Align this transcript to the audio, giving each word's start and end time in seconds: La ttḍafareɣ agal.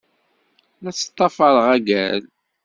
La 0.81 0.91
ttḍafareɣ 0.93 1.67
agal. 1.75 2.21